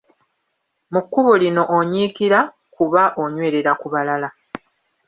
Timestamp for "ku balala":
3.81-4.29